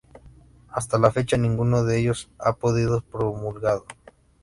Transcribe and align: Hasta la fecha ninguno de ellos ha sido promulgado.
Hasta 0.69 0.97
la 0.97 1.11
fecha 1.11 1.37
ninguno 1.37 1.83
de 1.83 1.99
ellos 1.99 2.27
ha 2.39 2.53
sido 2.59 3.01
promulgado. 3.01 3.85